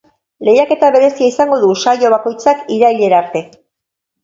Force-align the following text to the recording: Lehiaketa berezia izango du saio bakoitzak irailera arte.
Lehiaketa 0.47 0.89
berezia 0.95 1.27
izango 1.33 1.59
du 1.65 1.69
saio 1.85 2.11
bakoitzak 2.15 2.65
irailera 2.79 3.23
arte. 3.27 3.47